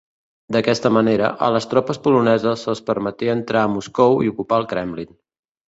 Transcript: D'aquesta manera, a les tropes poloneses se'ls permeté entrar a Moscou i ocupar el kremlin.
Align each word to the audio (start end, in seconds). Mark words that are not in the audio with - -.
D'aquesta 0.55 0.89
manera, 0.95 1.29
a 1.47 1.49
les 1.57 1.67
tropes 1.73 2.01
poloneses 2.09 2.65
se'ls 2.67 2.83
permeté 2.89 3.31
entrar 3.37 3.65
a 3.67 3.71
Moscou 3.77 4.21
i 4.27 4.35
ocupar 4.35 4.63
el 4.63 4.69
kremlin. 4.77 5.17